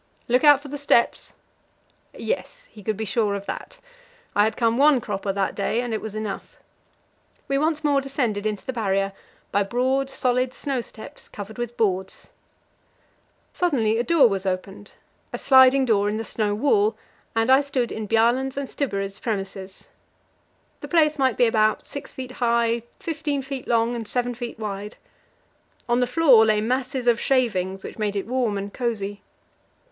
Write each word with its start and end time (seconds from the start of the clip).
"Look 0.27 0.43
out 0.43 0.59
for 0.59 0.67
the 0.67 0.79
steps!" 0.79 1.33
Yes, 2.17 2.69
he 2.71 2.81
could 2.81 2.97
be 2.97 3.05
sure 3.05 3.35
of 3.35 3.45
that; 3.45 3.77
I 4.35 4.45
had 4.45 4.57
come 4.57 4.75
one 4.79 4.99
cropper 4.99 5.31
that 5.31 5.53
day, 5.53 5.79
and 5.79 5.93
it 5.93 6.01
was 6.01 6.15
enough. 6.15 6.57
We 7.47 7.59
once 7.59 7.83
more 7.83 8.01
descended 8.01 8.47
into 8.47 8.65
the 8.65 8.73
Barrier 8.73 9.13
by 9.51 9.61
broad, 9.61 10.09
solid 10.09 10.55
snow 10.55 10.81
steps 10.81 11.29
covered 11.29 11.59
with 11.59 11.77
boards. 11.77 12.31
Suddenly 13.53 13.99
a 13.99 14.03
door 14.03 14.27
was 14.27 14.43
opened 14.47 14.93
a 15.31 15.37
sliding 15.37 15.85
door 15.85 16.09
in 16.09 16.17
the 16.17 16.25
snow 16.25 16.55
wall 16.55 16.97
and 17.35 17.51
I 17.51 17.61
stood 17.61 17.91
in 17.91 18.07
Bjaaland's 18.07 18.57
and 18.57 18.67
Stubberud's 18.67 19.19
premises. 19.19 19.85
The 20.79 20.87
place 20.87 21.19
might 21.19 21.37
be 21.37 21.45
about 21.45 21.85
6 21.85 22.11
feet 22.11 22.31
high, 22.41 22.81
15 22.99 23.43
feet 23.43 23.67
long, 23.67 23.95
and 23.95 24.07
7 24.07 24.33
feet 24.33 24.57
wide. 24.57 24.97
On 25.87 25.99
the 25.99 26.07
floor 26.07 26.43
lay 26.47 26.59
masses 26.59 27.05
of 27.05 27.21
shavings, 27.21 27.83
which 27.83 27.99
made 27.99 28.15
it 28.15 28.25
warm 28.25 28.57
and 28.57 28.73
cosy. 28.73 29.21